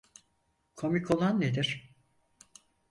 Komik 0.75 1.11
olan 1.11 1.39
nedir? 1.41 1.93